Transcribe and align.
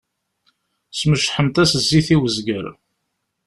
Smecḥemt-as 0.99 1.71
zzit 1.83 2.07
i 2.15 2.17
wezger. 2.21 2.65